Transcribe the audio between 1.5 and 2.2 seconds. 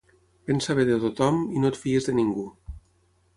i no et fiïs de